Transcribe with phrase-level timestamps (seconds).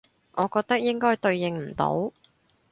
[0.31, 2.11] 我覺得應該對應唔到